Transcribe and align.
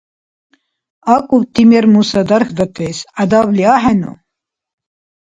АкӀубти 1.15 1.61
мер-муса 1.69 2.21
дархьдатес 2.29 2.97
гӀядабли 3.15 3.63
ахӀену? 3.75 4.13